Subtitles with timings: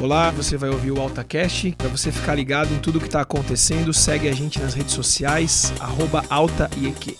[0.00, 1.74] Olá, você vai ouvir o AltaCast.
[1.76, 5.72] Para você ficar ligado em tudo que está acontecendo, segue a gente nas redes sociais,
[6.30, 7.16] AltaIEQ.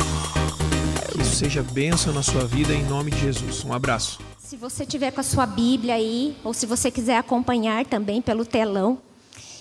[1.11, 3.65] Que isso seja bênção na sua vida em nome de Jesus.
[3.65, 4.21] Um abraço.
[4.39, 8.47] Se você tiver com a sua Bíblia aí, ou se você quiser acompanhar também pelo
[8.47, 8.99] telão,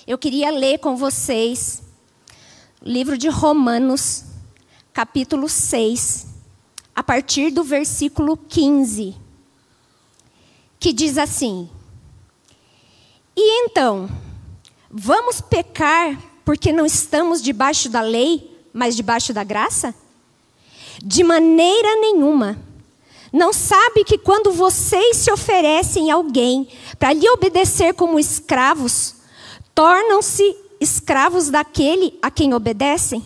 [0.05, 1.81] eu queria ler com vocês
[2.79, 4.25] o livro de Romanos,
[4.93, 6.27] capítulo 6,
[6.93, 9.15] a partir do versículo 15,
[10.79, 11.67] que diz assim:
[13.39, 14.09] E então,
[14.89, 19.93] vamos pecar porque não estamos debaixo da lei, mas debaixo da graça?
[21.03, 22.57] De maneira nenhuma.
[23.31, 29.17] Não sabe que quando vocês se oferecem a alguém para lhe obedecer como escravos,
[29.75, 33.23] tornam-se escravos daquele a quem obedecem?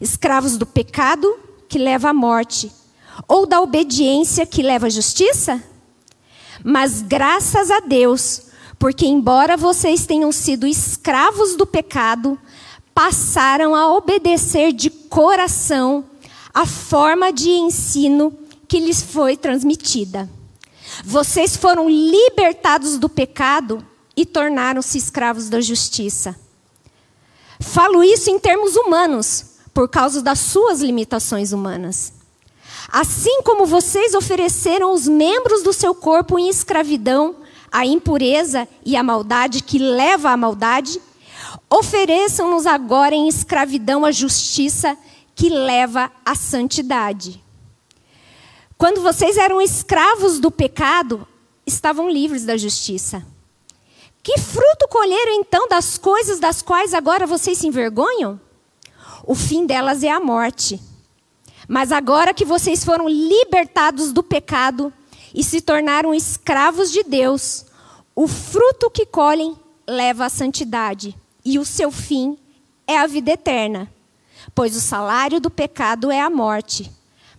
[0.00, 1.36] Escravos do pecado
[1.68, 2.70] que leva à morte,
[3.26, 5.60] ou da obediência que leva à justiça?
[6.62, 8.47] Mas graças a Deus,
[8.78, 12.38] porque embora vocês tenham sido escravos do pecado,
[12.94, 16.04] passaram a obedecer de coração
[16.54, 18.32] a forma de ensino
[18.66, 20.28] que lhes foi transmitida.
[21.04, 23.84] Vocês foram libertados do pecado
[24.16, 26.36] e tornaram-se escravos da justiça.
[27.60, 32.12] Falo isso em termos humanos, por causa das suas limitações humanas.
[32.88, 37.36] Assim como vocês ofereceram os membros do seu corpo em escravidão
[37.70, 41.00] à impureza e à maldade que leva à maldade,
[41.70, 44.96] ofereçam-nos agora em escravidão à justiça
[45.34, 47.42] que leva à santidade.
[48.76, 51.26] Quando vocês eram escravos do pecado,
[51.66, 53.24] estavam livres da justiça.
[54.22, 58.40] Que fruto colheram então das coisas das quais agora vocês se envergonham?
[59.24, 60.80] O fim delas é a morte.
[61.68, 64.92] Mas agora que vocês foram libertados do pecado
[65.34, 67.66] e se tornaram escravos de Deus,
[68.14, 72.36] o fruto que colhem leva à santidade, e o seu fim
[72.86, 73.90] é a vida eterna.
[74.54, 76.90] Pois o salário do pecado é a morte,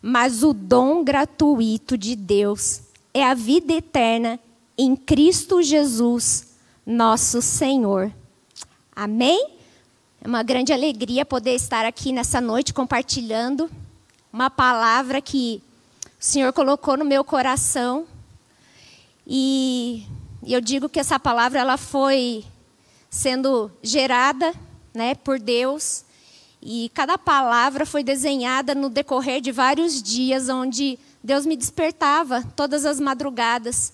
[0.02, 2.82] mas o dom gratuito de Deus
[3.14, 4.40] é a vida eterna
[4.78, 6.54] em Cristo Jesus,
[6.86, 8.12] nosso Senhor.
[8.96, 9.50] Amém?
[10.22, 13.70] É uma grande alegria poder estar aqui nessa noite compartilhando
[14.32, 15.62] uma palavra que
[16.20, 18.06] o Senhor colocou no meu coração.
[19.26, 20.06] E
[20.46, 22.44] eu digo que essa palavra ela foi
[23.10, 24.54] sendo gerada,
[24.94, 26.04] né, por Deus
[26.62, 32.86] e cada palavra foi desenhada no decorrer de vários dias, onde Deus me despertava todas
[32.86, 33.94] as madrugadas.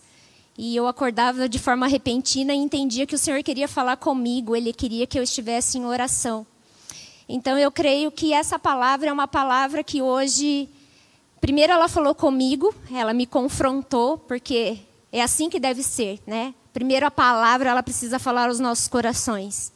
[0.58, 4.74] E eu acordava de forma repentina e entendia que o Senhor queria falar comigo, Ele
[4.74, 6.46] queria que eu estivesse em oração.
[7.30, 10.68] Então eu creio que essa palavra é uma palavra que hoje,
[11.46, 14.80] primeiro ela falou comigo, ela me confrontou, porque
[15.12, 16.56] é assim que deve ser, né?
[16.74, 19.72] Primeiro a palavra ela precisa falar aos nossos corações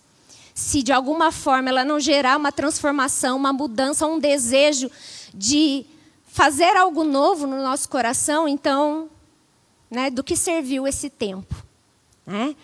[0.59, 4.91] se de alguma forma ela não gerar uma transformação, uma mudança, um desejo
[5.34, 5.85] de
[6.28, 9.09] fazer algo novo no nosso coração, então,
[9.90, 11.56] né, do que serviu esse tempo?
[12.25, 12.56] Né?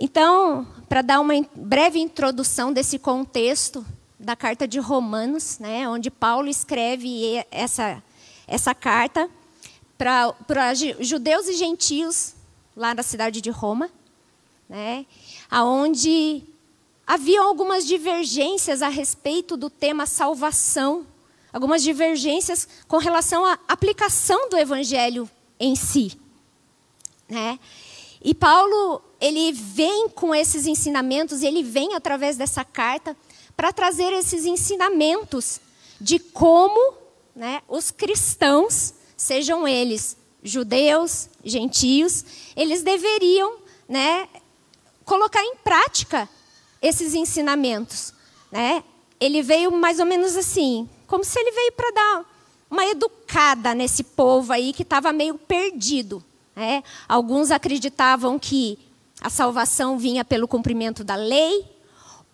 [0.00, 3.86] Então, para dar uma breve introdução desse contexto
[4.18, 8.02] da carta de Romanos, né, onde Paulo escreve essa,
[8.46, 9.30] essa carta
[9.96, 12.34] para judeus e gentios
[12.76, 13.90] lá na cidade de Roma,
[14.68, 15.06] né,
[15.50, 16.42] aonde
[17.06, 21.06] Havia algumas divergências a respeito do tema salvação,
[21.52, 25.28] algumas divergências com relação à aplicação do evangelho
[25.60, 26.18] em si.
[27.28, 27.58] Né?
[28.22, 33.14] E Paulo, ele vem com esses ensinamentos, ele vem através dessa carta
[33.54, 35.60] para trazer esses ensinamentos
[36.00, 36.94] de como
[37.34, 42.24] né, os cristãos, sejam eles judeus, gentios,
[42.54, 43.56] eles deveriam
[43.88, 44.28] né,
[45.04, 46.28] colocar em prática
[46.82, 48.12] esses ensinamentos,
[48.52, 48.84] né?
[49.18, 52.34] Ele veio mais ou menos assim, como se ele veio para dar
[52.70, 56.22] uma educada nesse povo aí que estava meio perdido.
[56.54, 56.82] Né?
[57.08, 58.78] Alguns acreditavam que
[59.20, 61.64] a salvação vinha pelo cumprimento da lei,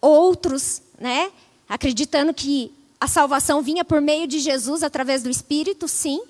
[0.00, 1.30] outros, né,
[1.68, 6.22] acreditando que a salvação vinha por meio de Jesus através do Espírito, sim,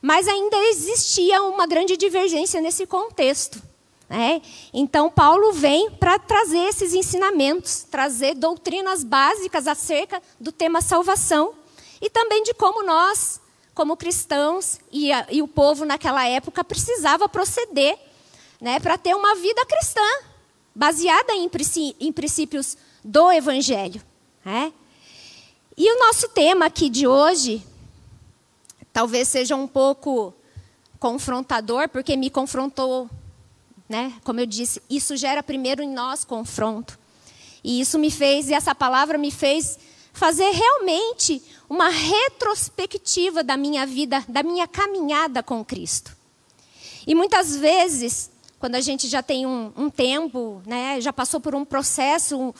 [0.00, 3.60] mas ainda existia uma grande divergência nesse contexto.
[4.08, 4.40] Né?
[4.72, 11.54] Então, Paulo vem para trazer esses ensinamentos, trazer doutrinas básicas acerca do tema salvação
[12.00, 13.40] e também de como nós,
[13.74, 17.98] como cristãos e, a, e o povo naquela época, precisava proceder
[18.60, 20.06] né, para ter uma vida cristã,
[20.72, 21.50] baseada em,
[21.98, 24.00] em princípios do Evangelho.
[24.44, 24.72] Né?
[25.76, 27.62] E o nosso tema aqui de hoje,
[28.92, 30.32] talvez seja um pouco
[30.98, 33.10] confrontador, porque me confrontou
[33.88, 34.14] né?
[34.24, 36.98] Como eu disse, isso gera primeiro em nós confronto.
[37.62, 39.78] E isso me fez, e essa palavra me fez
[40.12, 46.16] fazer realmente uma retrospectiva da minha vida, da minha caminhada com Cristo.
[47.06, 51.54] E muitas vezes, quando a gente já tem um, um tempo, né, já passou por
[51.54, 52.54] um processo,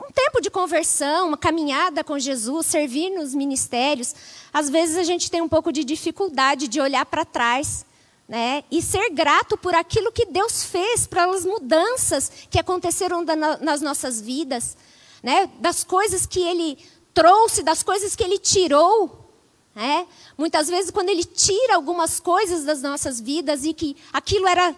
[0.00, 4.14] um, tempo de conversão, uma caminhada com Jesus, servir nos ministérios,
[4.52, 7.84] às vezes a gente tem um pouco de dificuldade de olhar para trás
[8.28, 8.64] né?
[8.70, 13.24] E ser grato por aquilo que Deus fez, pelas mudanças que aconteceram
[13.60, 14.76] nas nossas vidas,
[15.22, 15.50] né?
[15.60, 16.78] Das coisas que Ele
[17.12, 19.30] trouxe, das coisas que Ele tirou,
[19.74, 20.06] né?
[20.38, 24.74] Muitas vezes quando Ele tira algumas coisas das nossas vidas e que aquilo era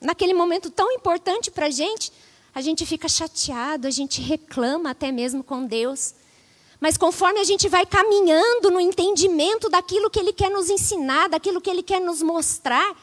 [0.00, 2.12] naquele momento tão importante para a gente,
[2.54, 6.14] a gente fica chateado, a gente reclama até mesmo com Deus.
[6.80, 11.60] Mas conforme a gente vai caminhando no entendimento daquilo que Ele quer nos ensinar, daquilo
[11.60, 12.94] que Ele quer nos mostrar,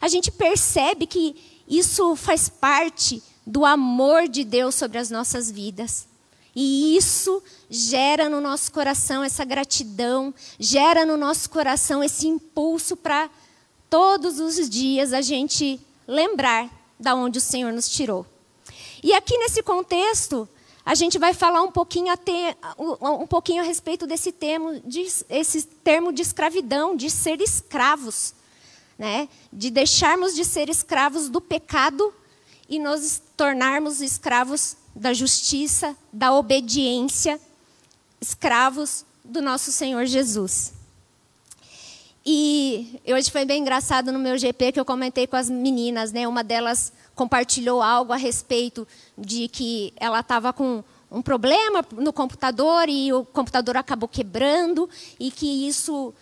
[0.00, 1.36] a gente percebe que
[1.68, 6.08] isso faz parte do amor de Deus sobre as nossas vidas.
[6.54, 13.30] E isso gera no nosso coração essa gratidão, gera no nosso coração esse impulso para
[13.88, 18.26] todos os dias a gente lembrar da onde o Senhor nos tirou.
[19.02, 20.48] E aqui nesse contexto,
[20.84, 22.20] a gente vai falar um pouquinho a,
[22.78, 28.34] um pouquinho a respeito desse termo, de, esse termo de escravidão, de ser escravos,
[28.98, 29.28] né?
[29.52, 32.14] de deixarmos de ser escravos do pecado
[32.68, 37.40] e nos tornarmos escravos da justiça, da obediência,
[38.20, 40.72] escravos do nosso Senhor Jesus.
[42.24, 46.26] E hoje foi bem engraçado no meu GP que eu comentei com as meninas, né?
[46.26, 48.86] Uma delas compartilhou algo a respeito
[49.16, 55.30] de que ela estava com um problema no computador e o computador acabou quebrando e
[55.30, 56.12] que isso,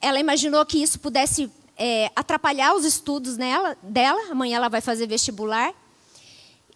[0.00, 4.30] ela imaginou que isso pudesse é, atrapalhar os estudos nela, dela.
[4.30, 5.74] Amanhã ela vai fazer vestibular.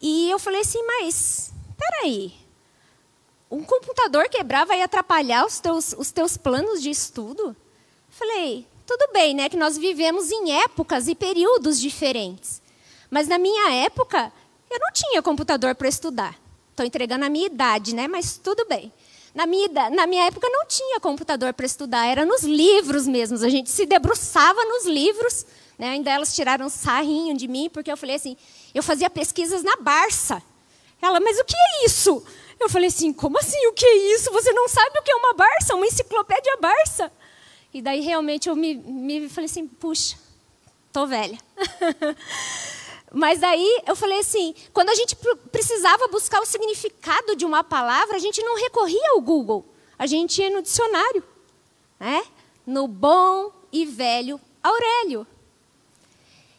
[0.02, 2.32] E eu falei assim, mas peraí,
[3.50, 7.54] um computador quebrar vai atrapalhar os teus, os teus planos de estudo?
[8.08, 9.48] Falei, tudo bem, né?
[9.48, 12.60] Que nós vivemos em épocas e períodos diferentes.
[13.10, 14.32] Mas na minha época,
[14.70, 16.38] eu não tinha computador para estudar.
[16.70, 18.06] Estou entregando a minha idade, né?
[18.06, 18.92] Mas tudo bem.
[19.34, 23.36] Na minha, na minha época não tinha computador para estudar, era nos livros mesmo.
[23.44, 25.46] A gente se debruçava nos livros.
[25.78, 25.90] Né?
[25.90, 28.36] Ainda elas tiraram sarrinho de mim, porque eu falei assim:
[28.74, 30.42] eu fazia pesquisas na Barça.
[31.00, 32.22] Ela, mas o que é isso?
[32.58, 34.30] Eu falei assim: como assim o que é isso?
[34.30, 35.74] Você não sabe o que é uma Barça?
[35.74, 37.10] Uma enciclopédia Barça.
[37.72, 40.16] E daí realmente eu me, me falei assim: puxa,
[40.92, 41.38] tô velha.
[43.12, 45.16] Mas aí eu falei assim, quando a gente
[45.50, 49.64] precisava buscar o significado de uma palavra, a gente não recorria ao Google,
[49.98, 51.22] a gente ia no dicionário,
[51.98, 52.24] né?
[52.64, 55.26] No bom e velho Aurélio.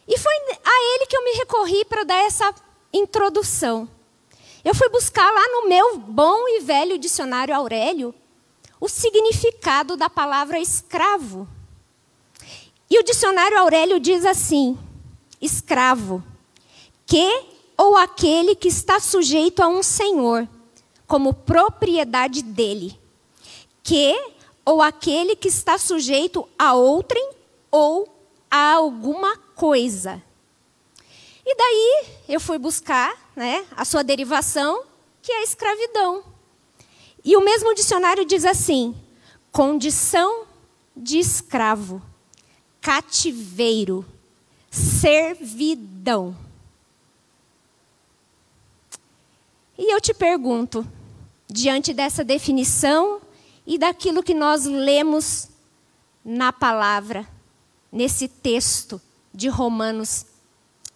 [0.06, 2.54] E foi a ele que eu me recorri para dar essa
[2.92, 3.88] introdução.
[4.62, 8.14] Eu fui buscar lá no meu bom e velho dicionário Aurélio
[8.78, 11.48] o significado da palavra escravo.
[12.90, 14.78] E o dicionário Aurélio diz assim:
[15.40, 16.22] escravo
[17.12, 17.44] que
[17.76, 20.48] ou aquele que está sujeito a um senhor,
[21.06, 22.98] como propriedade dele,
[23.82, 24.18] que
[24.64, 27.32] ou aquele que está sujeito a outrem
[27.70, 28.08] ou
[28.50, 30.22] a alguma coisa.
[31.44, 34.82] E daí eu fui buscar né, a sua derivação,
[35.20, 36.24] que é a escravidão.
[37.22, 38.96] E o mesmo dicionário diz assim:
[39.50, 40.46] condição
[40.96, 42.00] de escravo,
[42.80, 44.02] cativeiro,
[44.70, 46.34] servidão.
[49.84, 50.86] E eu te pergunto,
[51.48, 53.20] diante dessa definição
[53.66, 55.48] e daquilo que nós lemos
[56.24, 57.28] na palavra,
[57.90, 59.02] nesse texto
[59.34, 60.24] de Romanos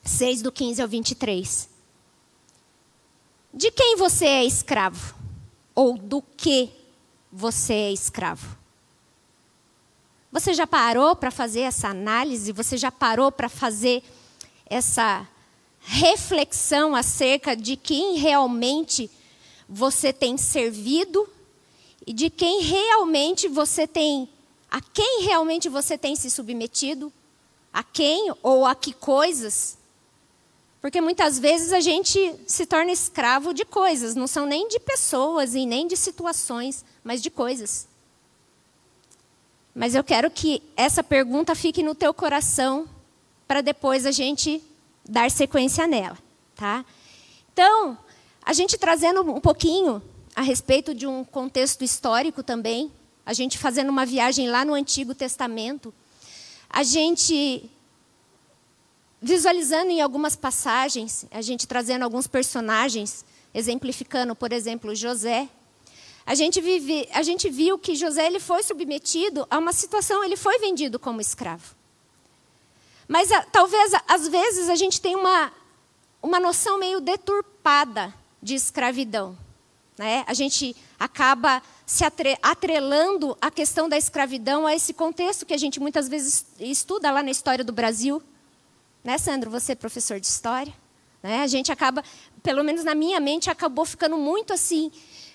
[0.04, 1.68] 6, do 15 ao 23.
[3.52, 5.16] De quem você é escravo?
[5.74, 6.70] Ou do que
[7.32, 8.56] você é escravo?
[10.30, 12.52] Você já parou para fazer essa análise?
[12.52, 14.04] Você já parou para fazer
[14.64, 15.26] essa
[15.88, 19.08] reflexão acerca de quem realmente
[19.68, 21.28] você tem servido
[22.04, 24.28] e de quem realmente você tem,
[24.68, 27.12] a quem realmente você tem se submetido,
[27.72, 29.78] a quem ou a que coisas.
[30.80, 35.54] Porque muitas vezes a gente se torna escravo de coisas, não são nem de pessoas
[35.54, 37.86] e nem de situações, mas de coisas.
[39.72, 42.88] Mas eu quero que essa pergunta fique no teu coração
[43.46, 44.60] para depois a gente
[45.08, 46.18] dar sequência nela,
[46.54, 46.84] tá?
[47.52, 47.98] Então,
[48.44, 50.02] a gente trazendo um pouquinho
[50.34, 52.92] a respeito de um contexto histórico também,
[53.24, 55.92] a gente fazendo uma viagem lá no Antigo Testamento,
[56.68, 57.70] a gente
[59.20, 65.48] visualizando em algumas passagens, a gente trazendo alguns personagens, exemplificando, por exemplo, José,
[66.26, 70.36] a gente, vive, a gente viu que José ele foi submetido a uma situação, ele
[70.36, 71.75] foi vendido como escravo.
[73.08, 75.52] Mas a, talvez, às vezes, a gente tem uma,
[76.22, 79.36] uma noção meio deturpada de escravidão.
[79.98, 80.24] Né?
[80.26, 82.04] A gente acaba se
[82.42, 87.22] atrelando a questão da escravidão a esse contexto que a gente muitas vezes estuda lá
[87.22, 88.22] na história do Brasil.
[89.02, 89.50] Né, Sandro?
[89.50, 90.72] Você é professor de história.
[91.22, 91.42] Né?
[91.42, 92.02] A gente acaba,
[92.42, 94.90] pelo menos na minha mente, acabou ficando muito assim,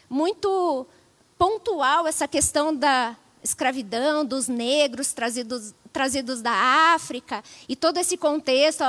[0.10, 0.86] muito
[1.38, 6.52] pontual essa questão da escravidão, dos negros trazidos, trazidos da
[6.94, 8.84] África, e todo esse contexto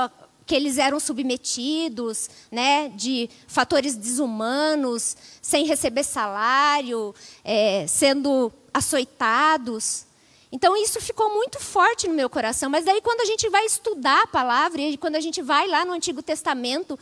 [0.45, 10.07] que eles eram submetidos, né, de fatores desumanos, sem receber salário, é, sendo açoitados.
[10.51, 12.69] Então isso ficou muito forte no meu coração.
[12.69, 15.85] Mas daí quando a gente vai estudar a palavra e quando a gente vai lá
[15.85, 16.99] no Antigo Testamento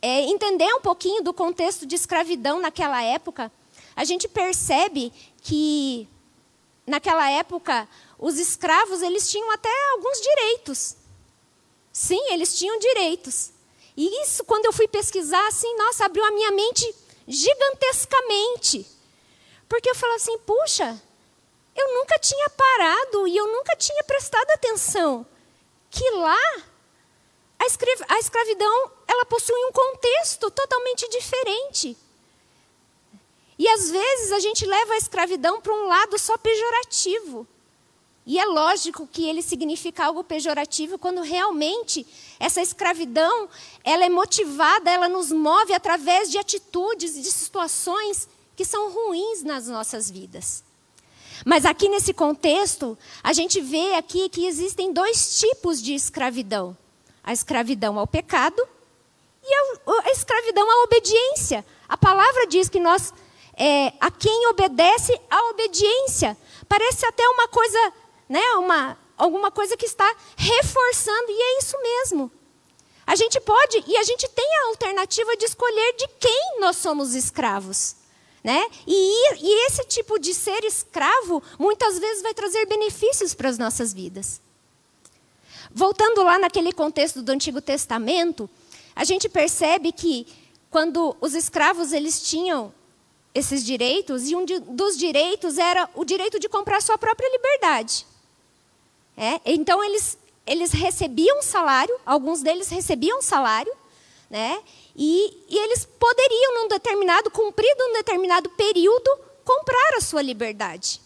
[0.00, 3.52] é, entender um pouquinho do contexto de escravidão naquela época,
[3.94, 5.12] a gente percebe
[5.42, 6.08] que
[6.86, 7.86] naquela época
[8.22, 10.96] os escravos eles tinham até alguns direitos.
[11.92, 13.50] Sim, eles tinham direitos.
[13.96, 16.94] E isso, quando eu fui pesquisar, assim, nossa, abriu a minha mente
[17.26, 18.86] gigantescamente.
[19.68, 21.02] Porque eu falei assim, puxa,
[21.74, 25.26] eu nunca tinha parado e eu nunca tinha prestado atenção
[25.90, 26.62] que lá
[28.08, 31.96] a escravidão ela possui um contexto totalmente diferente.
[33.58, 37.48] E às vezes a gente leva a escravidão para um lado só pejorativo.
[38.24, 42.06] E é lógico que ele significa algo pejorativo quando realmente
[42.38, 43.48] essa escravidão,
[43.82, 49.42] ela é motivada, ela nos move através de atitudes e de situações que são ruins
[49.42, 50.62] nas nossas vidas.
[51.44, 56.76] Mas aqui nesse contexto, a gente vê aqui que existem dois tipos de escravidão
[57.22, 58.66] a escravidão ao pecado
[59.42, 61.64] e a, a escravidão à obediência.
[61.88, 63.12] A palavra diz que nós,
[63.56, 66.36] é, a quem obedece, a obediência.
[66.68, 67.92] Parece até uma coisa,
[68.32, 72.32] né, uma, alguma coisa que está reforçando, e é isso mesmo.
[73.06, 77.14] A gente pode, e a gente tem a alternativa de escolher de quem nós somos
[77.14, 77.96] escravos.
[78.42, 78.66] Né?
[78.86, 83.92] E, e esse tipo de ser escravo, muitas vezes, vai trazer benefícios para as nossas
[83.92, 84.40] vidas.
[85.70, 88.48] Voltando lá naquele contexto do Antigo Testamento,
[88.96, 90.26] a gente percebe que
[90.70, 92.72] quando os escravos eles tinham
[93.34, 98.06] esses direitos, e um dos direitos era o direito de comprar sua própria liberdade.
[99.16, 99.40] É?
[99.44, 103.72] Então eles, eles recebiam salário, alguns deles recebiam salário,
[104.30, 104.62] né?
[104.96, 109.10] E, e eles poderiam, num determinado, cumprido um determinado período,
[109.44, 111.00] comprar a sua liberdade.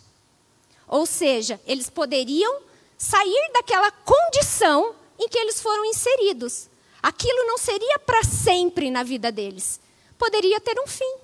[0.86, 2.60] Ou seja, eles poderiam
[2.96, 6.68] sair daquela condição em que eles foram inseridos.
[7.02, 9.80] Aquilo não seria para sempre na vida deles.
[10.18, 11.16] Poderia ter um fim.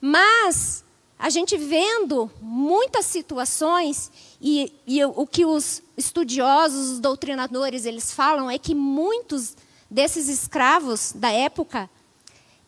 [0.00, 0.84] Mas
[1.18, 4.10] a gente vendo muitas situações
[4.40, 9.56] e, e, o que os estudiosos, os doutrinadores, eles falam é que muitos
[9.90, 11.90] desses escravos da época,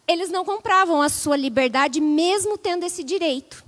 [0.08, 3.64] eles não compravam a sua liberdade mesmo tendo esse direito.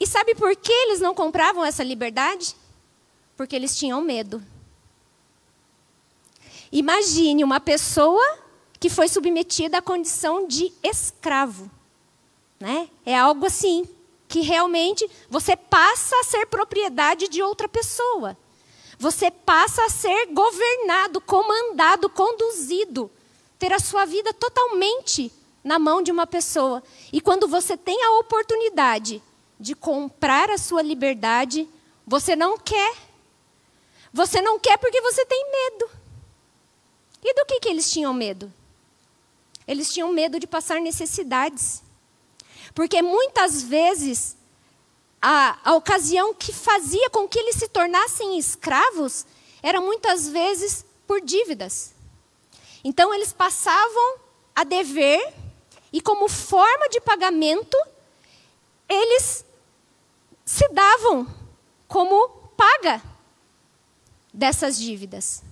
[0.00, 2.56] E sabe por que eles não compravam essa liberdade?
[3.36, 4.42] Porque eles tinham medo.
[6.72, 8.38] Imagine uma pessoa
[8.80, 11.70] que foi submetida à condição de escravo.
[12.62, 12.88] Né?
[13.04, 13.88] É algo assim,
[14.28, 18.36] que realmente você passa a ser propriedade de outra pessoa.
[19.00, 23.10] Você passa a ser governado, comandado, conduzido,
[23.58, 25.32] ter a sua vida totalmente
[25.64, 26.84] na mão de uma pessoa.
[27.12, 29.20] E quando você tem a oportunidade
[29.58, 31.68] de comprar a sua liberdade,
[32.06, 32.94] você não quer.
[34.12, 35.90] Você não quer porque você tem medo.
[37.24, 38.52] E do que, que eles tinham medo?
[39.66, 41.82] Eles tinham medo de passar necessidades.
[42.74, 44.36] Porque muitas vezes
[45.20, 49.26] a, a ocasião que fazia com que eles se tornassem escravos
[49.62, 51.94] era muitas vezes por dívidas.
[52.82, 54.16] Então eles passavam
[54.54, 55.32] a dever
[55.92, 57.76] e como forma de pagamento
[58.88, 59.44] eles
[60.44, 61.26] se davam
[61.86, 63.02] como paga
[64.32, 65.42] dessas dívidas.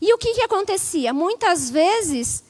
[0.00, 1.12] E o que, que acontecia?
[1.12, 2.44] Muitas vezes,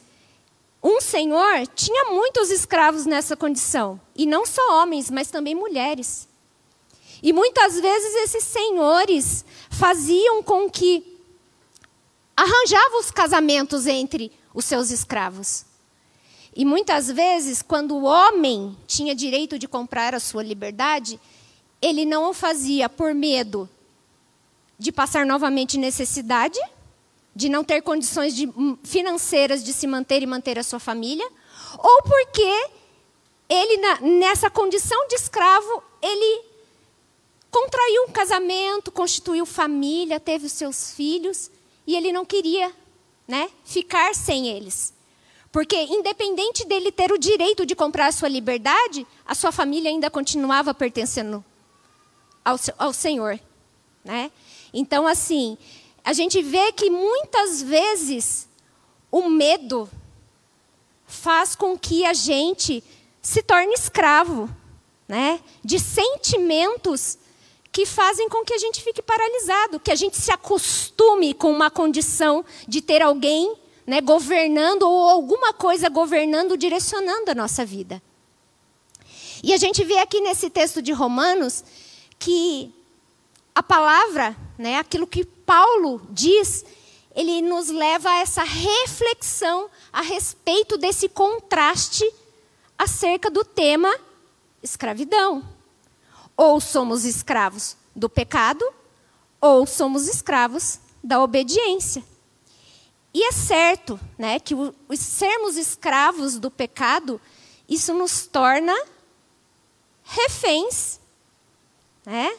[0.83, 3.99] um senhor tinha muitos escravos nessa condição.
[4.15, 6.27] E não só homens, mas também mulheres.
[7.21, 11.17] E muitas vezes esses senhores faziam com que
[12.35, 15.65] arranjavam os casamentos entre os seus escravos.
[16.55, 21.19] E muitas vezes, quando o homem tinha direito de comprar a sua liberdade,
[21.81, 23.69] ele não o fazia por medo
[24.77, 26.59] de passar novamente necessidade,
[27.37, 31.29] de não ter condições de, hum, financeiras de se manter e manter a sua família,
[31.77, 32.69] ou porque
[33.47, 36.45] ele, na, nessa condição de escravo, ele
[37.51, 41.51] contraiu um casamento, constituiu família, teve os seus filhos,
[41.85, 42.73] e ele não queria
[43.27, 44.91] né, ficar sem eles.
[45.51, 50.09] Porque, independente dele ter o direito de comprar a sua liberdade, a sua família ainda
[50.09, 51.45] continuava pertencendo
[52.43, 53.39] ao, ao Senhor.
[54.03, 54.31] Né?
[54.73, 55.55] Então, assim,
[56.07, 58.47] a gente vê que muitas vezes
[59.11, 59.89] o medo
[61.05, 62.81] faz com que a gente
[63.21, 64.49] se torne escravo
[65.05, 65.41] né?
[65.61, 67.17] de sentimentos
[67.73, 71.69] que fazem com que a gente fique paralisado, que a gente se acostume com uma
[71.69, 78.01] condição de ter alguém né, governando ou alguma coisa governando, direcionando a nossa vida.
[79.43, 81.65] E a gente vê aqui nesse texto de Romanos
[82.17, 82.73] que
[83.57, 86.63] a palavra, né, aquilo que Paulo diz,
[87.15, 92.07] ele nos leva a essa reflexão a respeito desse contraste
[92.77, 93.91] acerca do tema
[94.61, 95.43] escravidão.
[96.35, 98.63] Ou somos escravos do pecado,
[99.41, 102.03] ou somos escravos da obediência.
[103.11, 107.19] E é certo né, que o, sermos escravos do pecado,
[107.67, 108.75] isso nos torna
[110.03, 110.99] reféns
[112.05, 112.37] né,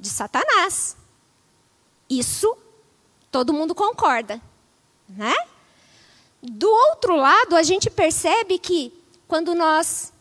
[0.00, 0.96] de Satanás.
[2.08, 2.56] Isso
[3.30, 4.40] todo mundo concorda.
[5.08, 5.34] Né?
[6.42, 8.92] Do outro lado, a gente percebe que
[9.28, 10.12] quando nós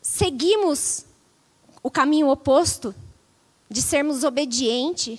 [0.00, 1.04] seguimos
[1.82, 2.94] o caminho oposto
[3.68, 5.18] de sermos obedientes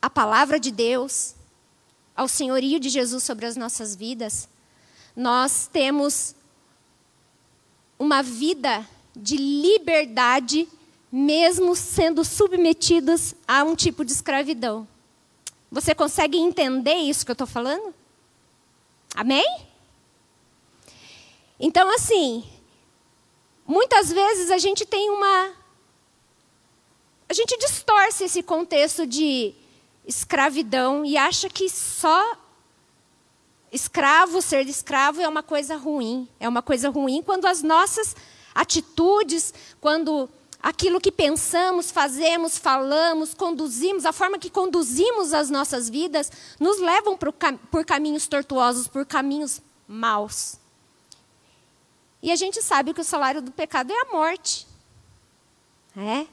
[0.00, 1.34] à palavra de Deus,
[2.16, 4.48] ao senhorio de Jesus sobre as nossas vidas,
[5.14, 6.34] nós temos
[7.98, 10.66] uma vida de liberdade,
[11.10, 14.86] mesmo sendo submetidos a um tipo de escravidão.
[15.70, 17.94] Você consegue entender isso que eu estou falando?
[19.14, 19.66] Amém?
[21.58, 22.44] Então, assim,
[23.70, 25.52] Muitas vezes a gente tem uma.
[27.28, 29.54] A gente distorce esse contexto de
[30.04, 32.36] escravidão e acha que só
[33.70, 36.28] escravo, ser escravo é uma coisa ruim.
[36.40, 38.16] É uma coisa ruim quando as nossas
[38.52, 40.28] atitudes, quando
[40.62, 47.16] aquilo que pensamos, fazemos, falamos, conduzimos, a forma que conduzimos as nossas vidas, nos levam
[47.16, 50.56] por caminhos tortuosos, por caminhos maus.
[52.22, 54.66] E a gente sabe que o salário do pecado é a morte.
[55.96, 56.26] É?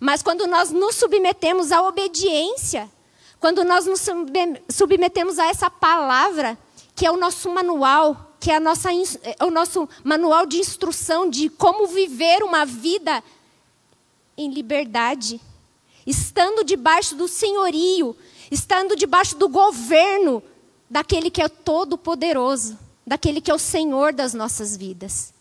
[0.00, 2.90] Mas quando nós nos submetemos à obediência,
[3.38, 4.04] quando nós nos
[4.68, 6.58] submetemos a essa palavra,
[6.94, 11.48] que é o nosso manual, que é, nossa, é o nosso manual de instrução de
[11.48, 13.22] como viver uma vida
[14.38, 15.38] em liberdade,
[16.06, 18.16] estando debaixo do senhorio,
[18.50, 20.42] estando debaixo do governo
[20.88, 25.32] daquele que é todo-poderoso daquele que é o Senhor das nossas vidas.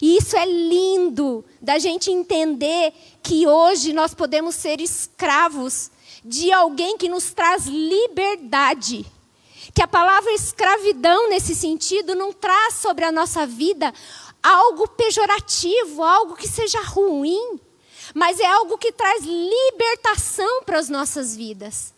[0.00, 5.90] E isso é lindo da gente entender que hoje nós podemos ser escravos
[6.22, 9.06] de alguém que nos traz liberdade.
[9.74, 13.94] Que a palavra escravidão, nesse sentido, não traz sobre a nossa vida
[14.42, 17.58] algo pejorativo, algo que seja ruim,
[18.14, 21.92] mas é algo que traz libertação para as nossas vidas.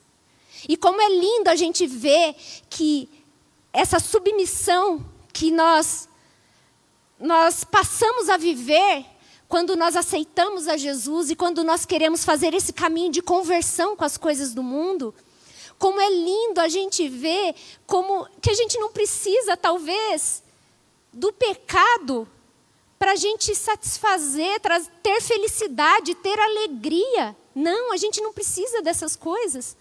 [0.69, 2.35] E como é lindo a gente ver
[2.71, 3.09] que
[3.73, 6.09] essa submissão que nós
[7.19, 9.07] nós passamos a viver
[9.49, 14.05] quando nós aceitamos a Jesus e quando nós queremos fazer esse caminho de conversão com
[14.05, 15.15] as coisas do mundo,
[15.79, 17.55] como é lindo a gente ver
[17.87, 20.43] como que a gente não precisa talvez
[21.13, 22.27] do pecado
[23.03, 24.61] para a gente satisfazer,
[25.03, 27.37] ter felicidade, ter alegria.
[27.53, 29.77] Não, a gente não precisa dessas coisas.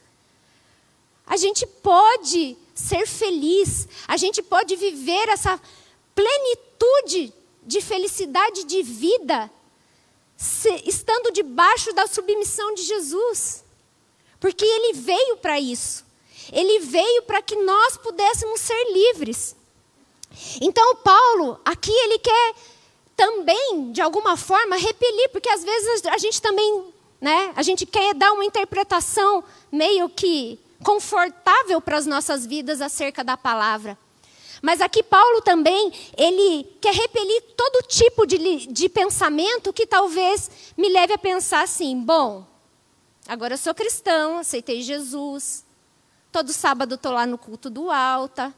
[1.28, 5.62] A gente pode ser feliz, a gente pode viver essa
[6.16, 7.32] plenitude
[7.62, 9.52] de felicidade de vida,
[10.36, 13.64] se, estando debaixo da submissão de Jesus.
[14.40, 16.04] Porque ele veio para isso.
[16.52, 19.56] Ele veio para que nós pudéssemos ser livres.
[20.60, 22.56] Então, Paulo, aqui ele quer
[23.22, 28.16] também, de alguma forma, repelir, porque às vezes a gente também, né, a gente quer
[28.16, 33.96] dar uma interpretação meio que confortável para as nossas vidas acerca da palavra.
[34.60, 40.90] Mas aqui Paulo também, ele quer repelir todo tipo de, de pensamento que talvez me
[40.90, 42.44] leve a pensar assim, bom,
[43.28, 45.64] agora eu sou cristão, aceitei Jesus,
[46.32, 48.52] todo sábado estou lá no culto do alta,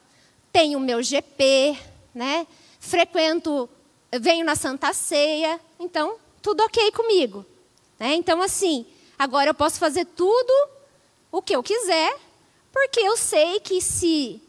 [0.53, 1.77] tenho o meu GP,
[2.15, 2.47] né?
[2.83, 3.69] frequento,
[4.19, 7.45] venho na Santa Ceia, então tudo ok comigo.
[7.99, 8.15] Né?
[8.15, 8.85] Então assim,
[9.17, 10.53] agora eu posso fazer tudo
[11.31, 12.15] o que eu quiser,
[12.73, 14.41] Porque eu sei que se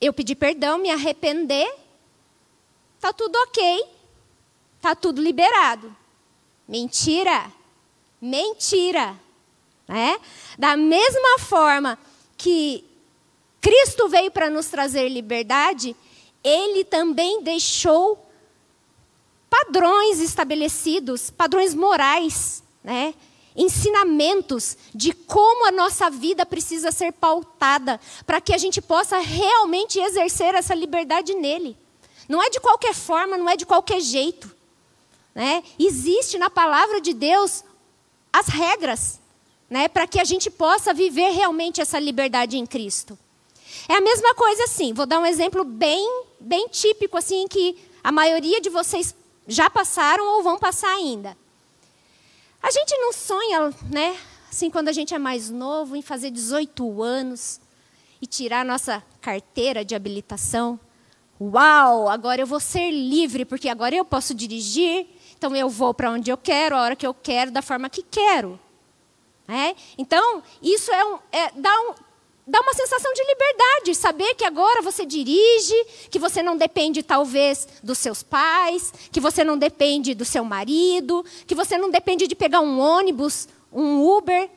[0.00, 1.70] eu pedir perdão, me arrepender,
[2.98, 3.84] tá tudo ok,
[4.80, 5.94] tá tudo liberado.
[6.66, 7.52] Mentira,
[8.18, 9.14] mentira,
[9.86, 10.18] né?
[10.58, 11.98] Da mesma forma
[12.38, 12.82] que
[13.60, 15.94] Cristo veio para nos trazer liberdade,
[16.42, 18.23] Ele também deixou
[19.54, 23.14] padrões estabelecidos, padrões morais, né?
[23.54, 30.00] ensinamentos de como a nossa vida precisa ser pautada para que a gente possa realmente
[30.00, 31.76] exercer essa liberdade nele.
[32.28, 34.52] Não é de qualquer forma, não é de qualquer jeito.
[35.32, 35.62] Né?
[35.78, 37.62] Existe na palavra de Deus
[38.32, 39.20] as regras
[39.70, 43.16] né, para que a gente possa viver realmente essa liberdade em Cristo.
[43.88, 48.10] É a mesma coisa assim, vou dar um exemplo bem, bem típico assim que a
[48.10, 49.14] maioria de vocês
[49.46, 51.36] já passaram ou vão passar ainda.
[52.62, 54.16] A gente não sonha, né,
[54.50, 57.60] assim, quando a gente é mais novo, em fazer 18 anos
[58.22, 60.80] e tirar a nossa carteira de habilitação.
[61.40, 66.10] Uau, agora eu vou ser livre, porque agora eu posso dirigir, então eu vou para
[66.10, 68.58] onde eu quero, a hora que eu quero, da forma que quero.
[69.46, 69.74] É?
[69.98, 71.94] Então, isso é, um, é dá, um,
[72.46, 75.74] dá uma sensação de liberdade, saber que agora você dirige,
[76.10, 81.24] que você não depende talvez dos seus pais, que você não depende do seu marido,
[81.46, 84.48] que você não depende de pegar um ônibus, um Uber,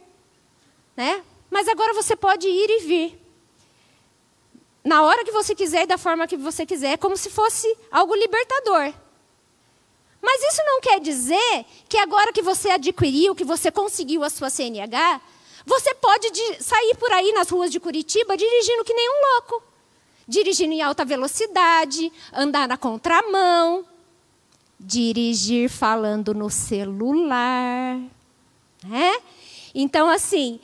[0.95, 1.23] né?
[1.50, 3.21] Mas agora você pode ir e vir.
[4.84, 7.73] Na hora que você quiser e da forma que você quiser, é como se fosse
[7.91, 8.93] algo libertador.
[10.21, 14.50] Mas isso não quer dizer que agora que você adquiriu, que você conseguiu a sua
[14.50, 15.21] CNH,
[15.67, 16.30] você pode
[16.63, 19.62] sair por aí nas ruas de Curitiba dirigindo que nem um louco.
[20.25, 23.86] Dirigindo em alta velocidade, andar na contramão,
[24.80, 27.99] dirigir falando no celular.
[28.86, 29.21] Né?
[29.75, 30.58] Então, assim,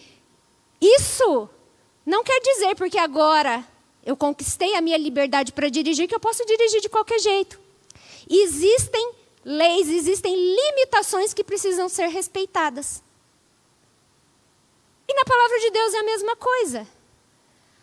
[0.79, 1.49] isso
[2.05, 3.61] não quer dizer porque agora
[4.05, 7.59] eu conquistei a minha liberdade para dirigir que eu posso dirigir de qualquer jeito.
[8.29, 9.11] Existem
[9.43, 13.03] leis, existem limitações que precisam ser respeitadas.
[15.07, 16.87] E na palavra de Deus é a mesma coisa.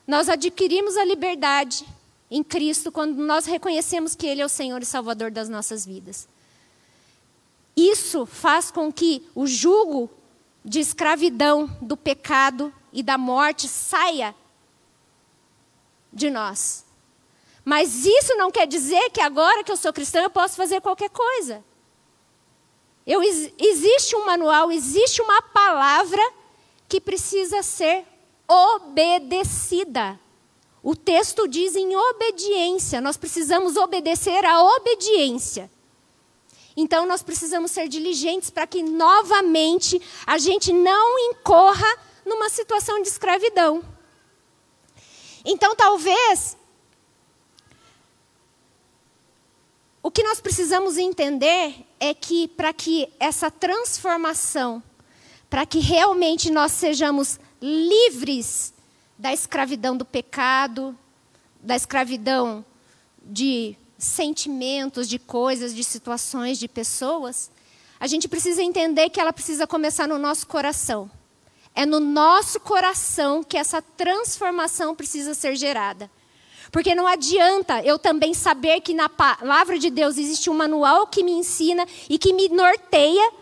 [0.07, 1.87] Nós adquirimos a liberdade
[2.31, 6.29] em Cristo quando nós reconhecemos que Ele é o Senhor e Salvador das nossas vidas.
[7.77, 10.11] Isso faz com que o jugo
[10.65, 14.35] de escravidão, do pecado e da morte saia
[16.13, 16.85] de nós.
[17.65, 21.11] Mas isso não quer dizer que agora que eu sou cristã eu posso fazer qualquer
[21.11, 21.65] coisa.
[23.07, 26.23] Eu, existe um manual, existe uma palavra
[26.91, 28.05] que precisa ser
[28.49, 30.19] obedecida.
[30.83, 35.71] O texto diz em obediência, nós precisamos obedecer à obediência.
[36.77, 43.09] Então nós precisamos ser diligentes para que novamente a gente não incorra numa situação de
[43.09, 43.85] escravidão.
[45.45, 46.57] Então talvez
[50.03, 54.83] o que nós precisamos entender é que para que essa transformação
[55.51, 58.73] para que realmente nós sejamos livres
[59.19, 60.97] da escravidão do pecado,
[61.61, 62.65] da escravidão
[63.23, 67.51] de sentimentos, de coisas, de situações, de pessoas,
[67.99, 71.11] a gente precisa entender que ela precisa começar no nosso coração.
[71.75, 76.11] É no nosso coração que essa transformação precisa ser gerada.
[76.73, 81.23] Porque não adianta eu também saber que na palavra de Deus existe um manual que
[81.23, 83.33] me ensina e que me norteia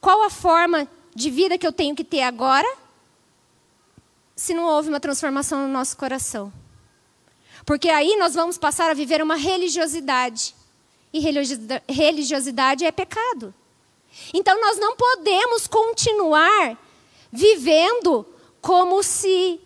[0.00, 2.68] qual a forma de vida que eu tenho que ter agora,
[4.36, 6.52] se não houve uma transformação no nosso coração.
[7.66, 10.54] Porque aí nós vamos passar a viver uma religiosidade.
[11.12, 11.20] E
[11.88, 13.52] religiosidade é pecado.
[14.32, 16.78] Então nós não podemos continuar
[17.30, 18.26] vivendo
[18.60, 19.60] como se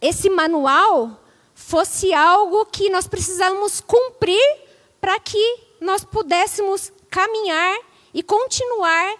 [0.00, 1.22] esse manual
[1.54, 4.58] fosse algo que nós precisamos cumprir
[5.00, 7.78] para que nós pudéssemos caminhar
[8.12, 9.14] e continuar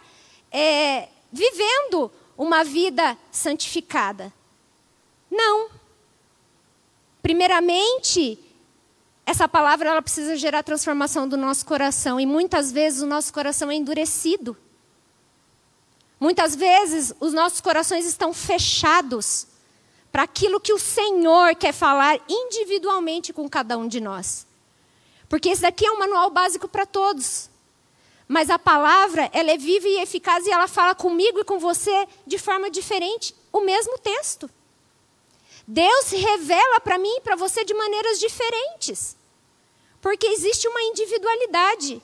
[0.51, 4.33] é, vivendo uma vida santificada.
[5.31, 5.71] Não.
[7.23, 8.39] Primeiramente,
[9.25, 13.71] essa palavra ela precisa gerar transformação do nosso coração e muitas vezes o nosso coração
[13.71, 14.57] é endurecido.
[16.19, 19.47] Muitas vezes os nossos corações estão fechados
[20.11, 24.47] para aquilo que o Senhor quer falar individualmente com cada um de nós.
[25.29, 27.51] Porque esse daqui é um manual básico para todos.
[28.29, 32.09] Mas a palavra, ela é viva e eficaz e ela fala comigo e com você
[32.27, 34.51] de forma diferente, o mesmo texto.
[35.67, 39.17] Deus revela para mim e para você de maneiras diferentes.
[40.01, 42.03] Porque existe uma individualidade.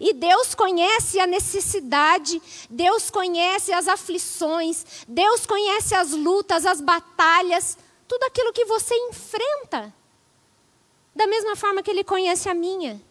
[0.00, 7.76] E Deus conhece a necessidade, Deus conhece as aflições, Deus conhece as lutas, as batalhas,
[8.06, 9.92] tudo aquilo que você enfrenta.
[11.14, 13.02] Da mesma forma que Ele conhece a minha.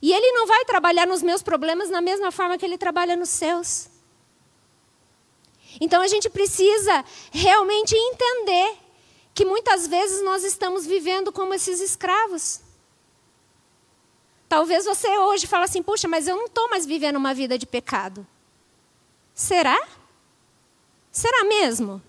[0.00, 3.30] E Ele não vai trabalhar nos meus problemas da mesma forma que Ele trabalha nos
[3.30, 3.88] seus.
[5.80, 8.78] Então a gente precisa realmente entender
[9.34, 12.60] que muitas vezes nós estamos vivendo como esses escravos.
[14.48, 17.66] Talvez você hoje fale assim: puxa, mas eu não estou mais vivendo uma vida de
[17.66, 18.26] pecado.
[19.34, 19.78] Será?
[21.12, 22.00] Será mesmo?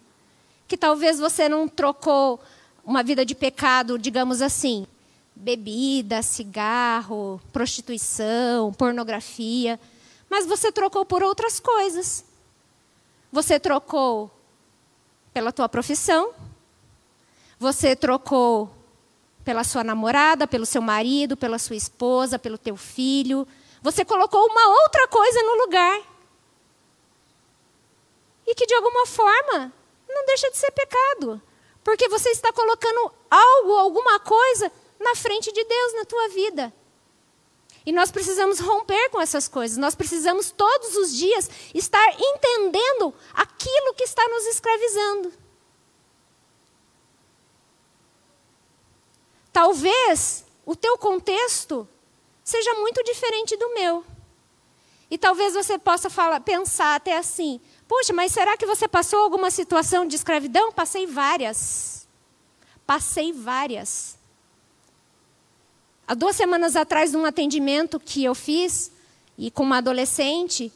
[0.67, 2.39] Que talvez você não trocou
[2.85, 4.87] uma vida de pecado, digamos assim,
[5.39, 9.79] bebida, cigarro, prostituição, pornografia,
[10.29, 12.25] mas você trocou por outras coisas.
[13.31, 14.31] Você trocou
[15.33, 16.33] pela tua profissão,
[17.59, 18.69] você trocou
[19.43, 23.47] pela sua namorada, pelo seu marido, pela sua esposa, pelo teu filho.
[23.81, 26.01] Você colocou uma outra coisa no lugar.
[28.45, 29.71] E que de alguma forma
[30.09, 31.41] não deixa de ser pecado.
[31.83, 36.73] Porque você está colocando algo, alguma coisa na frente de Deus na tua vida.
[37.85, 39.77] E nós precisamos romper com essas coisas.
[39.77, 45.31] Nós precisamos todos os dias estar entendendo aquilo que está nos escravizando.
[49.53, 51.87] Talvez o teu contexto
[52.43, 54.05] seja muito diferente do meu.
[55.09, 59.49] E talvez você possa falar, pensar até assim: puxa, mas será que você passou alguma
[59.49, 60.71] situação de escravidão?
[60.73, 62.05] Passei várias.
[62.85, 64.16] Passei várias.
[66.07, 68.91] Há duas semanas atrás, num atendimento que eu fiz,
[69.37, 70.71] e com uma adolescente,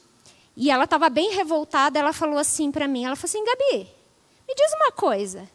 [0.54, 3.88] e ela estava bem revoltada, ela falou assim para mim: ela falou assim, Gabi,
[4.46, 5.48] me diz uma coisa.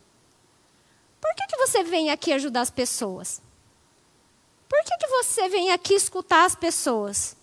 [1.21, 3.41] Por que, que você vem aqui ajudar as pessoas?
[4.67, 7.35] Por que, que você vem aqui escutar as pessoas?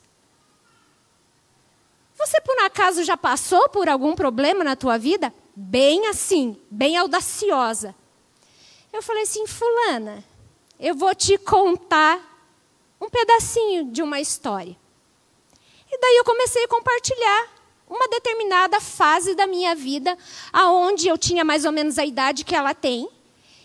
[2.17, 5.33] Você por acaso já passou por algum problema na tua vida?
[5.55, 7.95] Bem assim, bem audaciosa.
[8.93, 10.23] Eu falei assim, fulana,
[10.85, 12.21] eu vou te contar
[13.01, 14.77] um pedacinho de uma história.
[15.91, 17.49] E daí eu comecei a compartilhar
[17.89, 20.15] uma determinada fase da minha vida,
[20.53, 23.09] aonde eu tinha mais ou menos a idade que ela tem,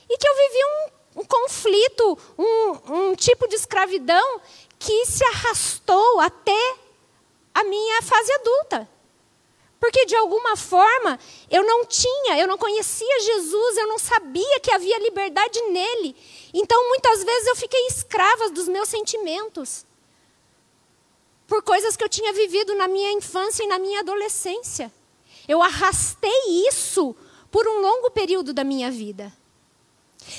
[0.09, 4.39] e que eu vivi um, um conflito, um, um tipo de escravidão
[4.79, 6.75] que se arrastou até
[7.53, 8.89] a minha fase adulta.
[9.79, 11.17] Porque de alguma forma
[11.49, 16.15] eu não tinha, eu não conhecia Jesus, eu não sabia que havia liberdade nele.
[16.53, 19.85] Então muitas vezes eu fiquei escrava dos meus sentimentos.
[21.47, 24.91] Por coisas que eu tinha vivido na minha infância e na minha adolescência.
[25.47, 27.15] Eu arrastei isso
[27.49, 29.33] por um longo período da minha vida.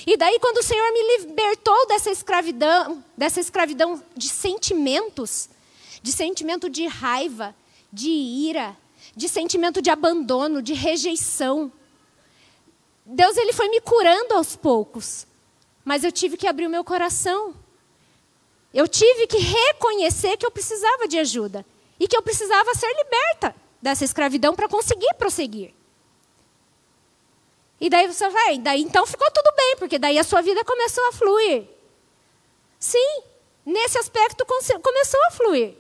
[0.07, 5.49] E daí, quando o Senhor me libertou dessa escravidão, dessa escravidão de sentimentos,
[6.03, 7.55] de sentimento de raiva,
[7.93, 8.77] de ira,
[9.15, 11.73] de sentimento de abandono, de rejeição,
[13.05, 15.27] Deus ele foi me curando aos poucos.
[15.85, 17.55] Mas eu tive que abrir o meu coração.
[18.73, 21.67] Eu tive que reconhecer que eu precisava de ajuda
[21.99, 25.75] e que eu precisava ser liberta dessa escravidão para conseguir prosseguir.
[27.81, 31.05] E daí você vai, daí então ficou tudo bem, porque daí a sua vida começou
[31.09, 31.65] a fluir.
[32.79, 33.23] Sim,
[33.65, 35.75] nesse aspecto começou a fluir.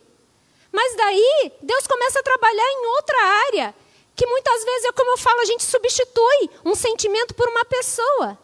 [0.72, 3.74] Mas daí Deus começa a trabalhar em outra área,
[4.14, 8.38] que muitas vezes, é como eu falo, a gente substitui um sentimento por uma pessoa.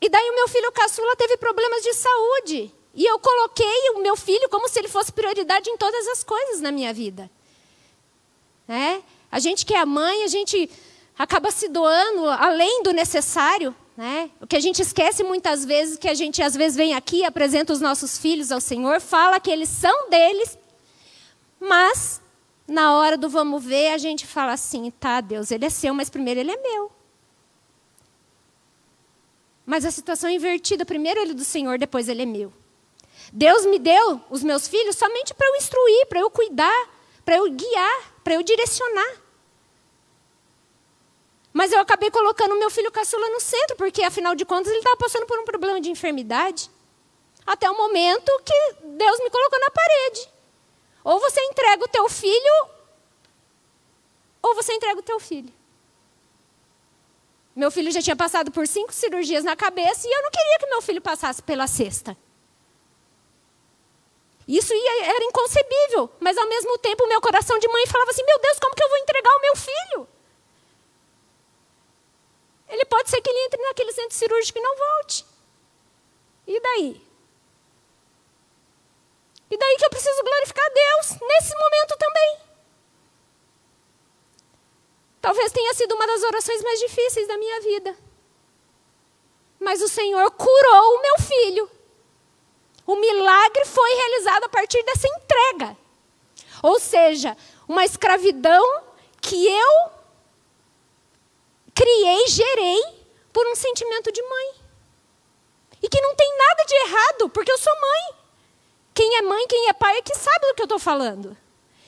[0.00, 2.74] E daí o meu filho caçula teve problemas de saúde.
[2.94, 6.60] E eu coloquei o meu filho como se ele fosse prioridade em todas as coisas
[6.60, 7.30] na minha vida.
[8.68, 9.00] É?
[9.30, 10.68] A gente que é mãe, a gente
[11.18, 13.74] acaba se doando além do necessário.
[13.96, 14.30] Né?
[14.40, 17.72] O que a gente esquece muitas vezes, que a gente às vezes vem aqui, apresenta
[17.72, 20.58] os nossos filhos ao Senhor, fala que eles são deles,
[21.60, 22.22] mas
[22.66, 26.08] na hora do vamos ver, a gente fala assim: tá, Deus, ele é seu, mas
[26.08, 26.90] primeiro ele é meu.
[29.66, 32.52] Mas a situação é invertida: primeiro ele é do Senhor, depois ele é meu.
[33.32, 36.90] Deus me deu os meus filhos somente para eu instruir, para eu cuidar,
[37.24, 39.21] para eu guiar, para eu direcionar.
[41.52, 44.96] Mas eu acabei colocando meu filho caçula no centro, porque afinal de contas ele estava
[44.96, 46.70] passando por um problema de enfermidade.
[47.46, 50.28] Até o momento que Deus me colocou na parede.
[51.04, 52.68] Ou você entrega o teu filho,
[54.40, 55.52] ou você entrega o teu filho.
[57.54, 60.66] Meu filho já tinha passado por cinco cirurgias na cabeça e eu não queria que
[60.66, 62.16] meu filho passasse pela sexta.
[64.48, 68.58] Isso era inconcebível, mas ao mesmo tempo meu coração de mãe falava assim: meu Deus,
[68.58, 70.08] como que eu vou entregar o meu filho?
[72.72, 75.26] Ele pode ser que ele entre naquele centro cirúrgico e não volte.
[76.46, 77.06] E daí?
[79.50, 82.38] E daí que eu preciso glorificar Deus nesse momento também.
[85.20, 87.94] Talvez tenha sido uma das orações mais difíceis da minha vida.
[89.60, 91.70] Mas o Senhor curou o meu filho.
[92.86, 95.76] O milagre foi realizado a partir dessa entrega.
[96.62, 97.36] Ou seja,
[97.68, 98.82] uma escravidão
[99.20, 100.01] que eu
[101.74, 102.82] criei, gerei
[103.32, 104.54] por um sentimento de mãe.
[105.82, 108.22] E que não tem nada de errado, porque eu sou mãe.
[108.94, 111.36] Quem é mãe, quem é pai é que sabe do que eu estou falando.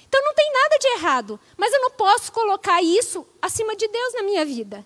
[0.07, 4.15] Então não tem nada de errado, mas eu não posso colocar isso acima de Deus
[4.15, 4.85] na minha vida.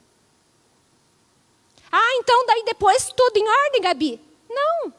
[1.91, 4.21] Ah, então daí depois tudo em ordem, Gabi?
[4.49, 4.93] Não.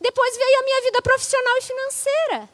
[0.00, 2.50] Depois veio a minha vida profissional e financeira.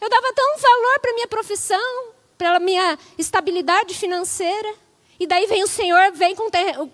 [0.00, 4.74] Eu dava tão valor para minha profissão, pela minha estabilidade financeira.
[5.20, 6.48] E daí vem o Senhor, vem com,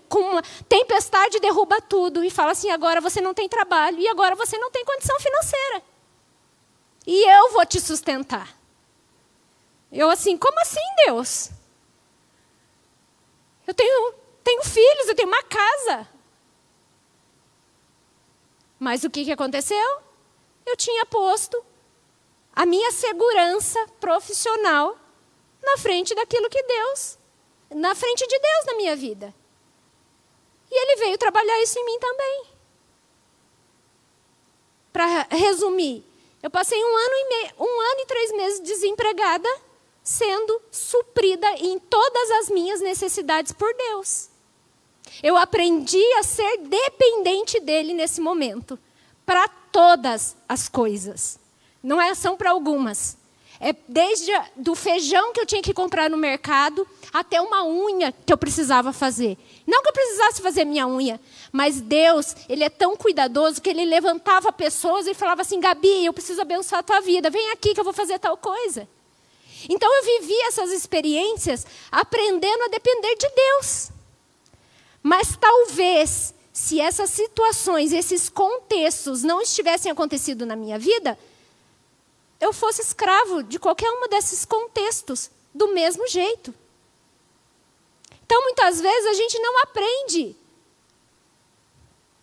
[0.09, 4.35] com uma tempestade, derruba tudo e fala assim: agora você não tem trabalho e agora
[4.35, 5.83] você não tem condição financeira.
[7.07, 8.57] E eu vou te sustentar.
[9.93, 11.51] Eu assim, como assim, Deus?
[13.67, 16.09] Eu tenho, tenho filhos, eu tenho uma casa.
[18.79, 20.01] Mas o que, que aconteceu?
[20.67, 21.63] Eu tinha posto
[22.55, 24.99] a minha segurança profissional
[25.65, 27.19] na frente daquilo que Deus
[27.75, 29.35] na frente de Deus na minha vida.
[30.71, 32.45] E ele veio trabalhar isso em mim também.
[34.93, 36.05] Para resumir,
[36.43, 39.49] eu passei um ano, e meio, um ano e três meses desempregada,
[40.03, 44.29] sendo suprida em todas as minhas necessidades por Deus.
[45.23, 48.79] Eu aprendi a ser dependente dele nesse momento,
[49.27, 51.39] para todas as coisas.
[51.83, 53.17] Não é são para algumas.
[53.61, 58.33] É desde do feijão que eu tinha que comprar no mercado até uma unha que
[58.33, 59.39] eu precisava fazer.
[59.67, 61.21] Não que eu precisasse fazer minha unha,
[61.53, 66.13] mas Deus, ele é tão cuidadoso que ele levantava pessoas e falava assim: "Gabi, eu
[66.13, 67.31] preciso abençoar a tua vida.
[67.31, 68.89] Vem aqui que eu vou fazer tal coisa".
[69.69, 73.91] Então eu vivi essas experiências aprendendo a depender de Deus.
[75.03, 81.19] Mas talvez se essas situações, esses contextos não estivessem acontecido na minha vida,
[82.41, 86.55] eu fosse escravo de qualquer um desses contextos, do mesmo jeito.
[88.25, 90.37] Então, muitas vezes, a gente não aprende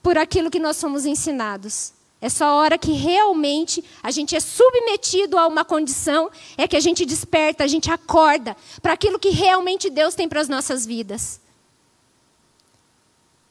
[0.03, 1.93] por aquilo que nós somos ensinados.
[2.19, 6.75] É só a hora que realmente a gente é submetido a uma condição, é que
[6.75, 10.85] a gente desperta, a gente acorda para aquilo que realmente Deus tem para as nossas
[10.85, 11.41] vidas.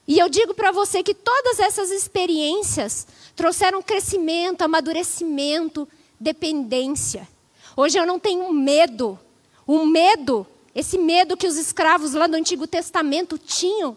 [0.07, 5.87] E eu digo para você que todas essas experiências trouxeram crescimento, amadurecimento,
[6.21, 7.27] dependência.
[7.75, 9.19] Hoje eu não tenho medo.
[9.67, 13.97] O medo, esse medo que os escravos lá do Antigo Testamento tinham,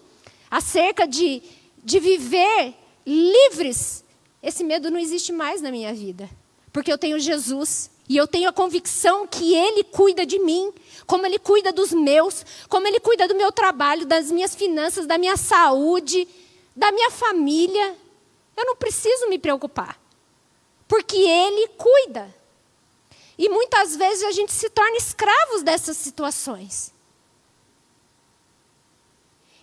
[0.49, 1.43] acerca de,
[1.83, 2.73] de viver
[3.05, 4.05] livres,
[4.41, 6.29] esse medo não existe mais na minha vida.
[6.71, 7.91] Porque eu tenho Jesus.
[8.07, 10.73] E eu tenho a convicção que Ele cuida de mim,
[11.07, 15.17] como Ele cuida dos meus, como Ele cuida do meu trabalho, das minhas finanças, da
[15.17, 16.27] minha saúde,
[16.75, 17.95] da minha família.
[18.57, 20.02] Eu não preciso me preocupar
[20.93, 22.31] porque Ele cuida.
[23.35, 26.93] E muitas vezes a gente se torna escravos dessas situações.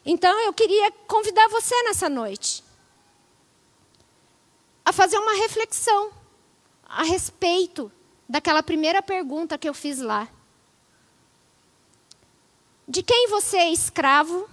[0.04, 2.64] Então eu queria convidar você nessa noite
[4.84, 6.10] a fazer uma reflexão
[6.84, 7.92] a respeito
[8.28, 10.28] daquela primeira pergunta que eu fiz lá.
[12.88, 14.50] De quem você é escravo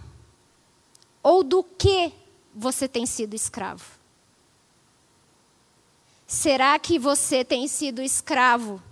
[1.23, 2.13] ou do que
[2.53, 3.96] você tem sido escravo?
[6.27, 8.83] Será que você tem sido escravo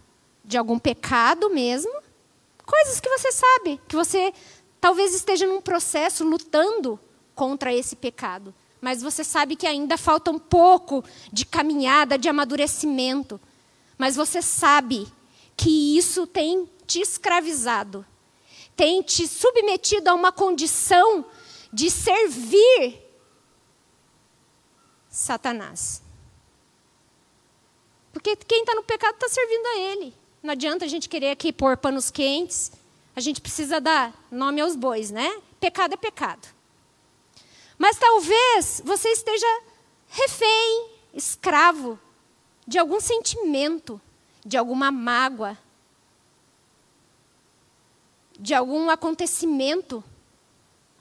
[0.42, 1.92] de algum pecado mesmo?
[2.66, 4.34] Coisas que você sabe, que você
[4.80, 6.98] talvez esteja num processo lutando
[7.36, 13.40] contra esse pecado, mas você sabe que ainda falta um pouco de caminhada, de amadurecimento.
[13.98, 15.06] Mas você sabe
[15.58, 18.06] que isso tem te escravizado,
[18.78, 21.26] tem te submetido a uma condição
[21.74, 23.02] de servir
[25.10, 26.05] Satanás.
[28.16, 30.16] Porque quem está no pecado está servindo a ele.
[30.42, 32.72] Não adianta a gente querer aqui pôr panos quentes.
[33.14, 35.42] A gente precisa dar nome aos bois, né?
[35.60, 36.48] Pecado é pecado.
[37.78, 39.46] Mas talvez você esteja
[40.08, 42.00] refém, escravo
[42.66, 44.00] de algum sentimento,
[44.46, 45.58] de alguma mágoa,
[48.40, 50.02] de algum acontecimento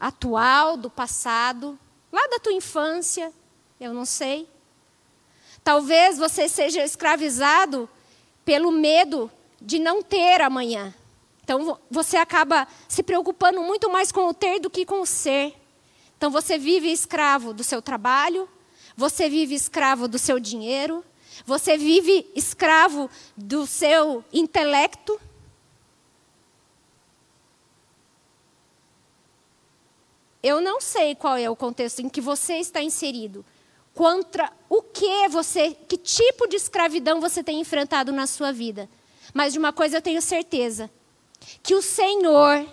[0.00, 1.78] atual, do passado,
[2.10, 3.32] lá da tua infância,
[3.78, 4.48] eu não sei.
[5.64, 7.88] Talvez você seja escravizado
[8.44, 10.94] pelo medo de não ter amanhã.
[11.42, 15.54] Então você acaba se preocupando muito mais com o ter do que com o ser.
[16.16, 18.48] Então você vive escravo do seu trabalho,
[18.96, 21.04] você vive escravo do seu dinheiro,
[21.44, 25.20] Você vive escravo do seu intelecto?
[30.42, 33.44] Eu não sei qual é o contexto em que você está inserido.
[33.94, 38.88] Contra o que você, que tipo de escravidão você tem enfrentado na sua vida.
[39.32, 40.90] Mas de uma coisa eu tenho certeza,
[41.62, 42.66] que o Senhor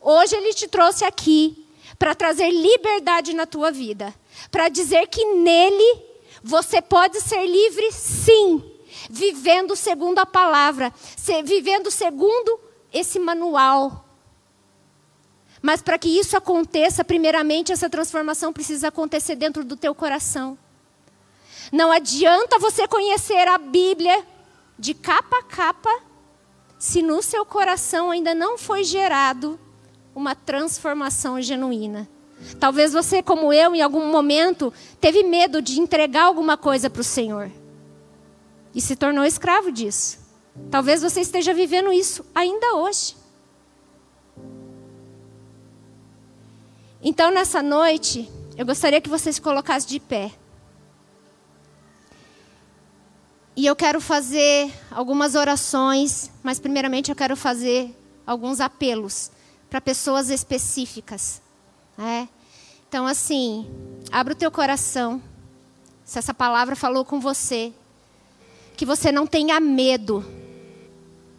[0.00, 1.66] hoje ele te trouxe aqui
[1.98, 4.14] para trazer liberdade na tua vida,
[4.50, 6.02] para dizer que nele
[6.42, 8.62] você pode ser livre, sim,
[9.10, 10.92] vivendo segundo a palavra,
[11.44, 12.58] vivendo segundo
[12.92, 14.09] esse manual.
[15.62, 20.56] Mas para que isso aconteça, primeiramente essa transformação precisa acontecer dentro do teu coração.
[21.70, 24.24] Não adianta você conhecer a Bíblia
[24.78, 25.90] de capa a capa
[26.78, 29.60] se no seu coração ainda não foi gerado
[30.14, 32.08] uma transformação genuína.
[32.58, 37.04] Talvez você, como eu, em algum momento, teve medo de entregar alguma coisa para o
[37.04, 37.50] Senhor
[38.74, 40.18] e se tornou escravo disso.
[40.70, 43.19] Talvez você esteja vivendo isso ainda hoje.
[47.02, 50.30] Então, nessa noite, eu gostaria que você se colocasse de pé.
[53.56, 57.96] E eu quero fazer algumas orações, mas primeiramente eu quero fazer
[58.26, 59.30] alguns apelos
[59.70, 61.40] para pessoas específicas.
[61.98, 62.28] É.
[62.88, 63.66] Então, assim,
[64.12, 65.22] abra o teu coração.
[66.04, 67.72] Se essa palavra falou com você,
[68.76, 70.24] que você não tenha medo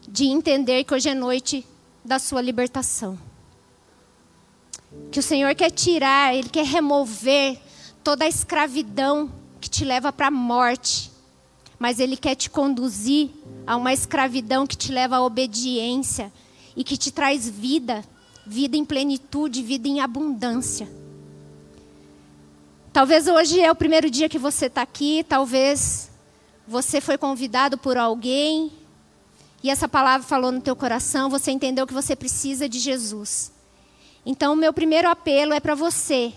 [0.07, 1.65] de entender que hoje é noite
[2.03, 3.17] da sua libertação.
[5.11, 7.59] Que o Senhor quer tirar, Ele quer remover
[8.03, 11.11] toda a escravidão que te leva para a morte.
[11.77, 13.29] Mas Ele quer te conduzir
[13.65, 16.31] a uma escravidão que te leva à obediência
[16.75, 18.03] e que te traz vida
[18.45, 20.89] vida em plenitude, vida em abundância.
[22.91, 26.09] Talvez hoje é o primeiro dia que você está aqui, talvez
[26.67, 28.71] você foi convidado por alguém
[29.63, 33.51] e essa palavra falou no teu coração, você entendeu que você precisa de Jesus.
[34.25, 36.33] Então, o meu primeiro apelo é para você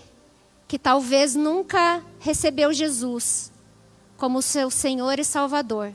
[0.67, 3.51] que talvez nunca recebeu Jesus
[4.17, 5.93] como seu Senhor e Salvador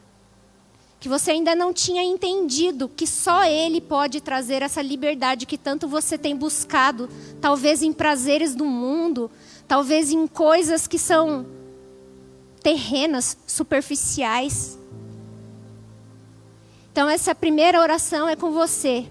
[1.00, 5.88] que você ainda não tinha entendido que só Ele pode trazer essa liberdade que tanto
[5.88, 7.08] você tem buscado,
[7.40, 9.30] talvez em prazeres do mundo,
[9.66, 11.46] talvez em coisas que são
[12.62, 14.78] terrenas, superficiais.
[16.92, 19.06] Então, essa primeira oração é com você.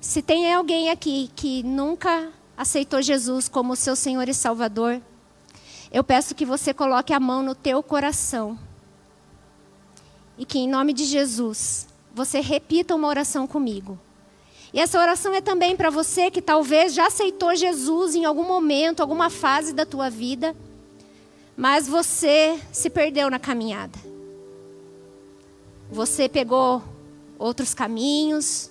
[0.00, 5.02] Se tem alguém aqui que nunca aceitou Jesus como seu Senhor e Salvador,
[5.90, 8.56] eu peço que você coloque a mão no teu coração
[10.36, 13.98] e que, em nome de Jesus, você repita uma oração comigo.
[14.72, 19.00] E essa oração é também para você que talvez já aceitou Jesus em algum momento,
[19.00, 20.54] alguma fase da tua vida,
[21.56, 23.98] mas você se perdeu na caminhada.
[25.90, 26.84] Você pegou
[27.36, 28.70] outros caminhos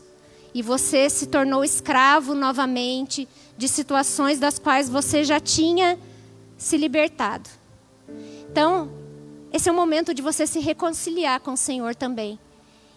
[0.57, 5.99] e você se tornou escravo novamente de situações das quais você já tinha
[6.57, 7.47] se libertado.
[8.49, 8.89] Então,
[9.53, 12.39] esse é o momento de você se reconciliar com o Senhor também.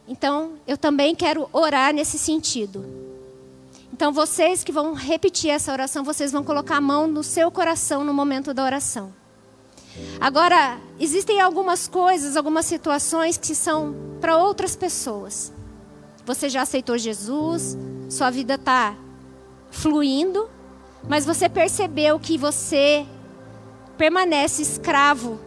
[0.08, 2.82] Então, eu também quero orar nesse sentido.
[3.92, 8.04] Então, vocês que vão repetir essa oração, vocês vão colocar a mão no seu coração
[8.04, 9.12] no momento da oração.
[10.18, 15.52] Agora, existem algumas coisas, algumas situações que são para outras pessoas.
[16.30, 17.76] Você já aceitou Jesus,
[18.08, 18.94] sua vida está
[19.68, 20.48] fluindo,
[21.08, 23.04] mas você percebeu que você
[23.98, 25.40] permanece escravo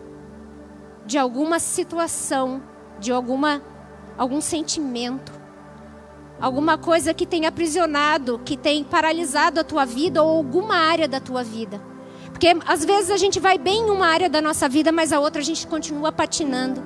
[1.06, 2.62] de alguma situação,
[3.00, 3.64] de alguma
[4.18, 5.32] algum sentimento,
[6.38, 11.22] alguma coisa que tem aprisionado, que tem paralisado a tua vida ou alguma área da
[11.22, 11.82] tua vida.
[12.30, 15.20] Porque às vezes a gente vai bem em uma área da nossa vida, mas a
[15.22, 16.84] outra a gente continua patinando.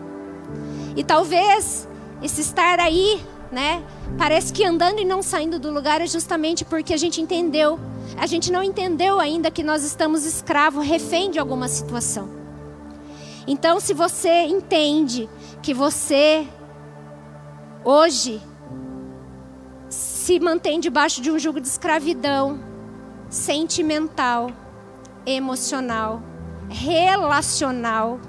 [0.96, 1.90] E talvez
[2.22, 3.84] esse estar aí, né,
[4.18, 7.80] parece que andando e não saindo do lugar é justamente porque a gente entendeu.
[8.18, 12.30] A gente não entendeu ainda que nós estamos escravo, refém de alguma situação.
[13.46, 15.30] Então, se você entende
[15.62, 16.48] que você
[17.84, 18.42] hoje
[19.90, 22.60] se mantém debaixo de um jugo de escravidão
[23.30, 24.52] sentimental,
[25.26, 26.22] emocional,
[26.70, 28.20] relacional,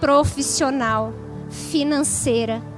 [0.00, 1.12] profissional,
[1.48, 2.73] financeira.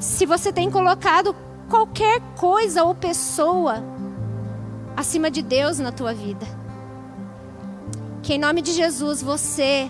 [0.00, 1.36] Se você tem colocado
[1.68, 3.84] qualquer coisa ou pessoa
[4.96, 6.46] acima de Deus na tua vida,
[8.22, 9.88] que em nome de Jesus você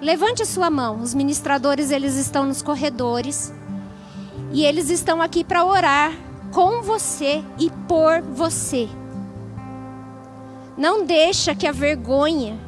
[0.00, 1.00] Levante a sua mão.
[1.00, 3.52] Os ministradores eles estão nos corredores
[4.52, 6.12] e eles estão aqui para orar
[6.52, 8.88] com você e por você.
[10.76, 12.58] Não deixa que a vergonha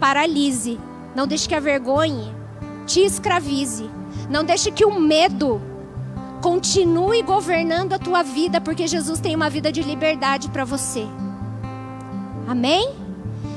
[0.00, 0.80] paralise.
[1.14, 2.34] Não deixe que a vergonha
[2.86, 3.90] te escravize.
[4.30, 5.60] Não deixe que o medo
[6.40, 11.06] continue governando a tua vida, porque Jesus tem uma vida de liberdade para você.
[12.46, 12.94] Amém?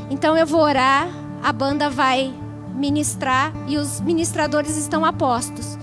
[0.10, 1.08] Então eu vou orar,
[1.44, 2.34] a banda vai
[2.74, 5.78] ministrar e os ministradores estão a postos.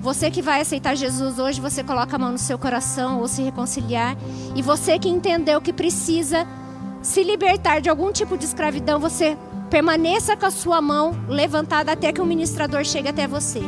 [0.00, 3.42] Você que vai aceitar Jesus hoje, você coloca a mão no seu coração ou se
[3.42, 4.16] reconciliar.
[4.54, 6.46] E você que entendeu que precisa
[7.02, 9.36] se libertar de algum tipo de escravidão, você
[9.68, 13.60] permaneça com a sua mão levantada até que o ministrador chegue até você.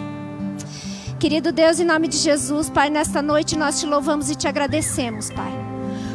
[1.20, 5.28] Querido Deus, em nome de Jesus, Pai, nesta noite nós te louvamos e te agradecemos,
[5.28, 5.52] Pai.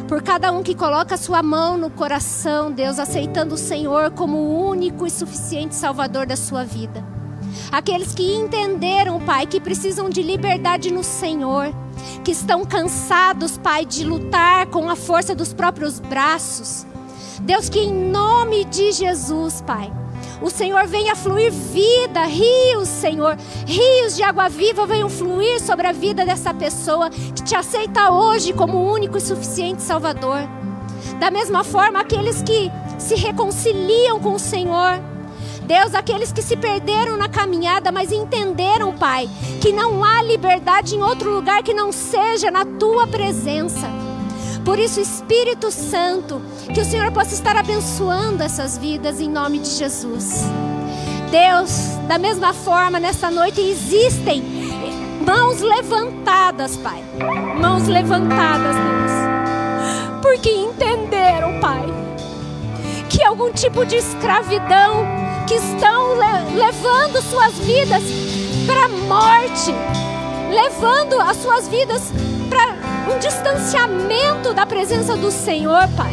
[0.08, 4.36] Por cada um que coloca a sua mão no coração, Deus, aceitando o Senhor como
[4.36, 7.04] o único e suficiente Salvador da sua vida.
[7.70, 11.72] Aqueles que entenderam, Pai, que precisam de liberdade no Senhor,
[12.24, 16.84] que estão cansados, Pai, de lutar com a força dos próprios braços.
[17.42, 19.88] Deus, que em nome de Jesus, Pai,
[20.40, 25.92] o Senhor venha fluir vida, rios, Senhor, rios de água viva venham fluir sobre a
[25.92, 30.40] vida dessa pessoa que te aceita hoje como único e suficiente Salvador.
[31.18, 35.00] Da mesma forma, aqueles que se reconciliam com o Senhor,
[35.62, 39.28] Deus, aqueles que se perderam na caminhada, mas entenderam, Pai,
[39.60, 44.05] que não há liberdade em outro lugar que não seja na tua presença.
[44.66, 46.42] Por isso, Espírito Santo,
[46.74, 50.42] que o Senhor possa estar abençoando essas vidas em nome de Jesus.
[51.30, 51.70] Deus,
[52.08, 54.42] da mesma forma, nessa noite existem
[55.24, 57.00] mãos levantadas, Pai.
[57.60, 60.20] Mãos levantadas, Deus.
[60.20, 61.86] Porque entenderam, Pai,
[63.08, 65.06] que algum tipo de escravidão
[65.46, 68.02] que estão le levando suas vidas
[68.66, 69.72] para a morte,
[70.50, 72.12] levando as suas vidas
[72.50, 72.75] para
[73.08, 76.12] um distanciamento da presença do Senhor, Pai.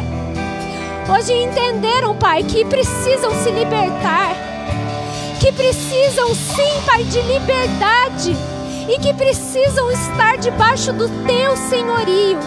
[1.12, 4.34] Hoje entenderam, Pai, que precisam se libertar,
[5.40, 8.36] que precisam sim, Pai, de liberdade
[8.88, 12.38] e que precisam estar debaixo do Teu senhorio.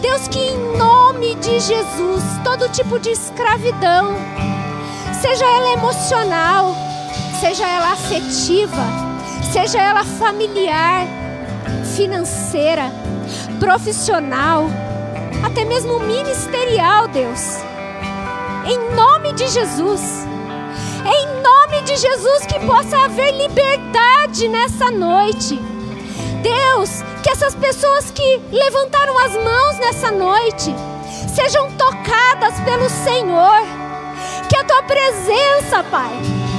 [0.00, 4.14] Deus, que em nome de Jesus, todo tipo de escravidão,
[5.20, 6.76] seja ela emocional,
[7.40, 8.84] seja ela afetiva,
[9.52, 11.06] seja ela familiar,
[11.96, 12.92] financeira,
[13.58, 14.66] profissional,
[15.44, 17.58] até mesmo ministerial, Deus.
[18.66, 20.26] Em nome de Jesus.
[21.04, 25.58] Em nome de Jesus que possa haver liberdade nessa noite.
[26.42, 30.74] Deus, que essas pessoas que levantaram as mãos nessa noite
[31.34, 33.88] sejam tocadas pelo Senhor
[34.48, 36.10] que a tua presença, Pai,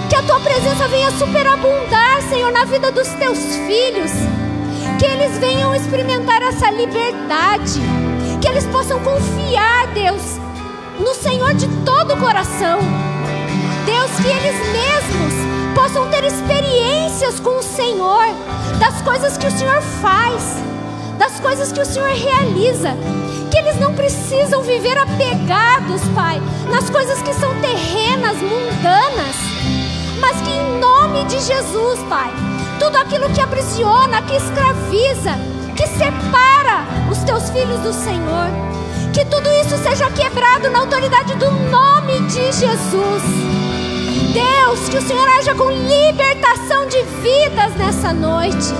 [0.09, 4.11] que a tua presença venha superabundar, Senhor, na vida dos teus filhos.
[4.99, 7.79] Que eles venham experimentar essa liberdade.
[8.41, 10.39] Que eles possam confiar, Deus,
[10.99, 12.79] no Senhor de todo o coração.
[13.85, 15.33] Deus, que eles mesmos
[15.73, 18.25] possam ter experiências com o Senhor,
[18.79, 20.57] das coisas que o Senhor faz,
[21.17, 22.95] das coisas que o Senhor realiza
[23.49, 26.39] que eles não precisam viver apegados, Pai,
[26.69, 29.35] nas coisas que são terrenas, mundanas,
[30.19, 32.31] mas que em nome de Jesus, Pai,
[32.79, 35.37] tudo aquilo que aprisiona, que escraviza,
[35.75, 38.47] que separa os teus filhos do Senhor,
[39.13, 43.23] que tudo isso seja quebrado na autoridade do nome de Jesus.
[44.33, 48.73] Deus, que o Senhor haja com libertação de vidas nessa noite.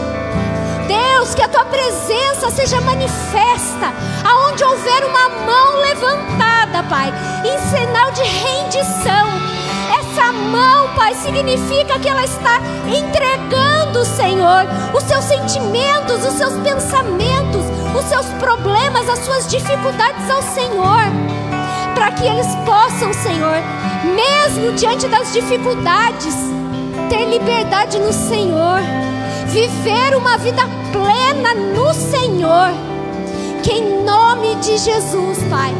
[0.87, 3.93] Deus, que a tua presença seja manifesta,
[4.23, 7.13] aonde houver uma mão levantada, Pai,
[7.45, 9.29] em sinal de rendição.
[10.11, 17.63] Essa mão, Pai, significa que ela está entregando, Senhor, os seus sentimentos, os seus pensamentos,
[17.97, 21.03] os seus problemas, as suas dificuldades ao Senhor,
[21.93, 23.57] para que eles possam, Senhor,
[24.15, 26.35] mesmo diante das dificuldades,
[27.09, 28.81] ter liberdade no Senhor
[29.45, 32.69] viver uma vida plena no Senhor.
[33.63, 35.73] Que em nome de Jesus, Pai,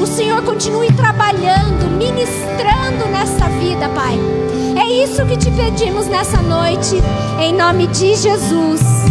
[0.00, 4.18] o Senhor continue trabalhando, ministrando nessa vida, Pai.
[4.76, 7.02] É isso que te pedimos nessa noite,
[7.40, 9.07] em nome de Jesus.